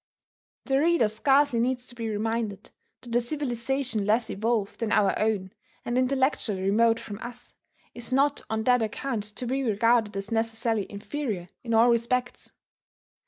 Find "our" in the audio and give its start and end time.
4.91-5.13